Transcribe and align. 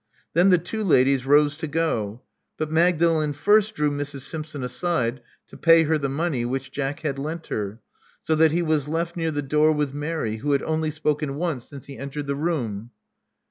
Then 0.33 0.49
the 0.49 0.57
two 0.57 0.83
ladies 0.83 1.27
rose 1.27 1.55
to 1.57 1.67
go. 1.67 2.23
But 2.57 2.71
Mag 2.71 2.97
dalen 2.97 3.33
first 3.33 3.75
drew 3.75 3.91
Mrs. 3.91 4.21
Simpson 4.21 4.63
aside 4.63 5.21
to 5.49 5.55
pay 5.55 5.83
her 5.83 5.99
the 5.99 6.09
money 6.09 6.43
which 6.43 6.71
Jack 6.71 7.01
had 7.01 7.19
lent 7.19 7.45
her; 7.53 7.79
so 8.23 8.33
that 8.33 8.51
he 8.51 8.63
was 8.63 8.87
left 8.87 9.15
near 9.15 9.29
the 9.29 9.43
door 9.43 9.71
with 9.71 9.93
Mary, 9.93 10.37
who 10.37 10.53
had 10.53 10.63
only 10.63 10.89
spoken 10.89 11.35
once 11.35 11.65
since 11.65 11.85
he 11.85 11.99
entered 11.99 12.25
the 12.25 12.33
room. 12.33 12.89